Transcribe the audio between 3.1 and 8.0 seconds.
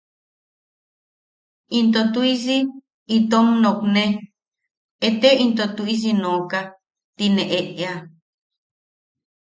itom nookne… “ete into tu’isi nooka” ti ne e’ea.